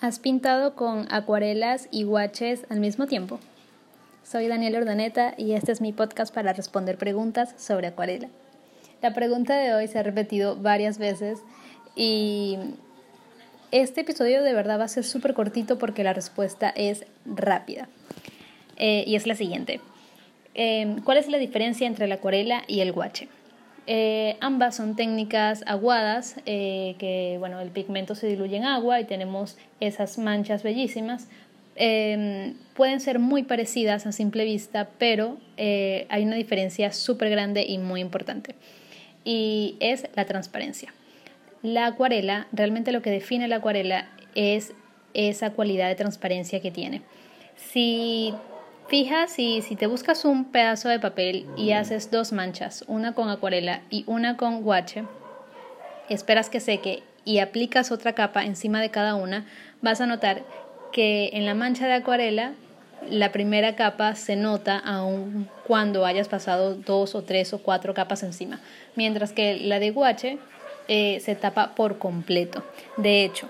¿Has 0.00 0.18
pintado 0.18 0.76
con 0.76 1.06
acuarelas 1.12 1.86
y 1.90 2.04
guaches 2.04 2.64
al 2.70 2.80
mismo 2.80 3.06
tiempo? 3.06 3.38
Soy 4.24 4.48
Daniel 4.48 4.76
Ordaneta 4.76 5.34
y 5.36 5.52
este 5.52 5.72
es 5.72 5.82
mi 5.82 5.92
podcast 5.92 6.34
para 6.34 6.54
responder 6.54 6.96
preguntas 6.96 7.54
sobre 7.58 7.88
acuarela. 7.88 8.30
La 9.02 9.12
pregunta 9.12 9.58
de 9.58 9.74
hoy 9.74 9.88
se 9.88 9.98
ha 9.98 10.02
repetido 10.02 10.56
varias 10.56 10.96
veces 10.96 11.40
y 11.94 12.56
este 13.72 14.00
episodio 14.00 14.42
de 14.42 14.54
verdad 14.54 14.80
va 14.80 14.84
a 14.84 14.88
ser 14.88 15.04
súper 15.04 15.34
cortito 15.34 15.76
porque 15.76 16.02
la 16.02 16.14
respuesta 16.14 16.70
es 16.70 17.04
rápida. 17.26 17.90
Eh, 18.78 19.04
y 19.06 19.16
es 19.16 19.26
la 19.26 19.34
siguiente. 19.34 19.82
Eh, 20.54 20.96
¿Cuál 21.04 21.18
es 21.18 21.28
la 21.28 21.36
diferencia 21.36 21.86
entre 21.86 22.08
la 22.08 22.14
acuarela 22.14 22.62
y 22.66 22.80
el 22.80 22.92
guache? 22.92 23.28
Eh, 23.86 24.36
ambas 24.40 24.76
son 24.76 24.94
técnicas 24.94 25.64
aguadas, 25.66 26.36
eh, 26.46 26.94
que 26.98 27.36
bueno, 27.38 27.60
el 27.60 27.70
pigmento 27.70 28.14
se 28.14 28.26
diluye 28.26 28.56
en 28.56 28.64
agua 28.64 29.00
y 29.00 29.04
tenemos 29.04 29.56
esas 29.80 30.18
manchas 30.18 30.62
bellísimas. 30.62 31.28
Em, 31.76 32.54
pueden 32.74 33.00
ser 33.00 33.18
muy 33.18 33.42
parecidas 33.42 34.06
a 34.06 34.12
simple 34.12 34.44
vista, 34.44 34.90
pero 34.98 35.38
eh, 35.56 36.06
hay 36.10 36.24
una 36.24 36.36
diferencia 36.36 36.92
súper 36.92 37.30
grande 37.30 37.64
y 37.66 37.78
muy 37.78 38.00
importante. 38.00 38.54
Y 39.24 39.76
es 39.80 40.06
la 40.14 40.24
transparencia. 40.26 40.92
La 41.62 41.86
acuarela, 41.86 42.48
realmente 42.52 42.92
lo 42.92 43.02
que 43.02 43.10
define 43.10 43.48
la 43.48 43.56
acuarela 43.56 44.08
es 44.34 44.72
esa 45.14 45.50
cualidad 45.50 45.88
de 45.88 45.94
transparencia 45.94 46.60
que 46.60 46.70
tiene. 46.70 47.02
Si 47.56 48.34
Fijas 48.90 49.38
y 49.38 49.62
si 49.62 49.76
te 49.76 49.86
buscas 49.86 50.24
un 50.24 50.46
pedazo 50.46 50.88
de 50.88 50.98
papel 50.98 51.46
y 51.56 51.70
haces 51.70 52.10
dos 52.10 52.32
manchas, 52.32 52.82
una 52.88 53.14
con 53.14 53.30
acuarela 53.30 53.82
y 53.88 54.02
una 54.08 54.36
con 54.36 54.64
guache, 54.64 55.04
esperas 56.08 56.50
que 56.50 56.58
seque 56.58 57.04
y 57.24 57.38
aplicas 57.38 57.92
otra 57.92 58.14
capa 58.14 58.44
encima 58.44 58.80
de 58.80 58.90
cada 58.90 59.14
una, 59.14 59.46
vas 59.80 60.00
a 60.00 60.06
notar 60.06 60.42
que 60.90 61.30
en 61.34 61.46
la 61.46 61.54
mancha 61.54 61.86
de 61.86 61.92
acuarela 61.92 62.54
la 63.08 63.30
primera 63.30 63.76
capa 63.76 64.16
se 64.16 64.34
nota 64.34 64.78
aun 64.78 65.48
cuando 65.68 66.04
hayas 66.04 66.26
pasado 66.26 66.74
dos 66.74 67.14
o 67.14 67.22
tres 67.22 67.52
o 67.52 67.58
cuatro 67.58 67.94
capas 67.94 68.24
encima, 68.24 68.58
mientras 68.96 69.30
que 69.30 69.60
la 69.60 69.78
de 69.78 69.92
guache 69.92 70.38
eh, 70.88 71.20
se 71.20 71.36
tapa 71.36 71.76
por 71.76 71.98
completo. 71.98 72.64
De 72.96 73.24
hecho, 73.24 73.48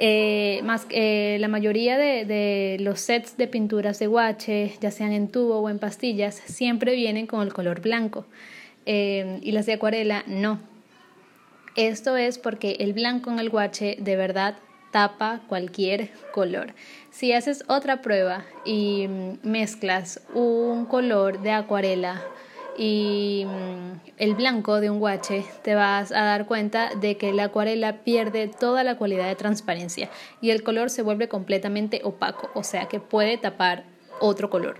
eh, 0.00 0.60
más, 0.62 0.86
eh, 0.90 1.38
la 1.40 1.48
mayoría 1.48 1.98
de, 1.98 2.24
de, 2.24 2.76
los 2.78 3.00
sets 3.00 3.36
de 3.36 3.48
pinturas 3.48 3.98
de 3.98 4.06
guache, 4.06 4.72
ya 4.80 4.92
sean 4.92 5.10
en 5.10 5.26
tubo 5.26 5.58
o 5.58 5.68
en 5.68 5.80
pastillas, 5.80 6.36
siempre 6.36 6.94
vienen 6.94 7.26
con 7.26 7.42
el 7.42 7.52
color 7.52 7.80
blanco 7.80 8.24
eh, 8.86 9.40
y 9.42 9.50
las 9.50 9.66
de 9.66 9.72
acuarela 9.72 10.22
no. 10.28 10.60
Esto 11.74 12.16
es 12.16 12.38
porque 12.38 12.76
el 12.78 12.92
blanco 12.92 13.30
en 13.30 13.40
el 13.40 13.50
guache 13.50 13.96
de 13.98 14.14
verdad 14.14 14.56
tapa 14.92 15.40
cualquier 15.48 16.10
color. 16.32 16.74
Si 17.10 17.32
haces 17.32 17.64
otra 17.66 18.00
prueba 18.00 18.44
y 18.64 19.08
mezclas 19.42 20.22
un 20.32 20.86
color 20.86 21.42
de 21.42 21.50
acuarela 21.50 22.22
y 22.78 23.44
mm, 23.44 24.12
el 24.18 24.34
blanco 24.34 24.80
de 24.80 24.88
un 24.88 25.00
guache, 25.00 25.44
te 25.62 25.74
vas 25.74 26.12
a 26.12 26.22
dar 26.22 26.46
cuenta 26.46 26.94
de 26.94 27.16
que 27.16 27.32
la 27.32 27.44
acuarela 27.44 28.04
pierde 28.04 28.48
toda 28.48 28.84
la 28.84 28.96
cualidad 28.96 29.26
de 29.26 29.34
transparencia 29.34 30.08
y 30.40 30.50
el 30.50 30.62
color 30.62 30.88
se 30.88 31.02
vuelve 31.02 31.28
completamente 31.28 32.00
opaco, 32.04 32.50
o 32.54 32.62
sea 32.62 32.86
que 32.86 33.00
puede 33.00 33.36
tapar 33.36 33.84
otro 34.20 34.48
color. 34.48 34.76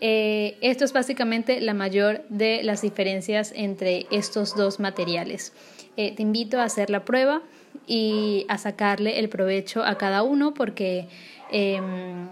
Eh, 0.00 0.56
esto 0.60 0.84
es 0.84 0.92
básicamente 0.92 1.60
la 1.60 1.74
mayor 1.74 2.24
de 2.28 2.62
las 2.62 2.82
diferencias 2.82 3.52
entre 3.54 4.06
estos 4.10 4.56
dos 4.56 4.80
materiales. 4.80 5.52
Eh, 5.96 6.14
te 6.14 6.22
invito 6.22 6.60
a 6.60 6.64
hacer 6.64 6.88
la 6.88 7.04
prueba 7.04 7.42
y 7.86 8.46
a 8.48 8.58
sacarle 8.58 9.18
el 9.18 9.28
provecho 9.28 9.82
a 9.82 9.98
cada 9.98 10.22
uno 10.22 10.54
porque 10.54 11.08
em, 11.50 12.28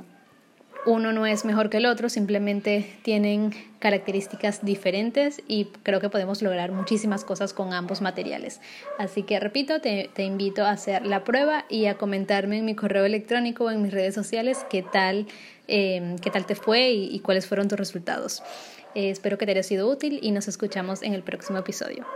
uno 0.87 1.13
no 1.13 1.27
es 1.27 1.45
mejor 1.45 1.69
que 1.69 1.79
el 1.79 1.87
otro, 1.87 2.09
simplemente 2.09 2.99
tienen 3.03 3.53
características 3.81 4.65
diferentes 4.65 5.43
y 5.47 5.67
creo 5.83 6.01
que 6.01 6.09
podemos 6.09 6.43
lograr 6.43 6.73
muchísimas 6.73 7.25
cosas 7.25 7.53
con 7.53 7.73
ambos 7.73 8.01
materiales. 8.01 8.61
Así 8.99 9.23
que 9.25 9.39
repito, 9.41 9.81
te, 9.81 10.11
invito 10.19 10.65
a 10.65 10.71
hacer 10.71 11.05
la 11.05 11.25
prueba 11.25 11.65
y 11.69 11.87
a 11.87 11.99
comentarme 11.99 12.59
en 12.59 12.65
mi 12.65 12.75
correo 12.75 13.05
electrónico 13.05 13.65
o 13.65 13.71
en 13.71 13.83
mis 13.83 13.93
redes 13.93 14.15
sociales 14.15 14.65
qué 14.71 14.83
tal, 14.83 15.27
em, 15.67 16.17
qué 16.19 16.31
tal 16.31 16.47
te 16.47 16.55
fue 16.55 16.91
y, 16.91 17.19
cuáles 17.21 17.47
fueron 17.47 17.69
tus 17.69 17.79
resultados. 17.79 18.43
Eh, 18.95 19.11
espero 19.11 19.37
que 19.39 19.47
te 19.47 19.53
haya 19.53 19.63
sido 19.63 19.89
útil 19.89 20.21
y 20.23 20.31
nos 20.31 20.49
escuchamos 20.49 21.03
en 21.03 21.13
el 21.13 21.23
próximo 21.23 21.59
episodio. 21.59 22.07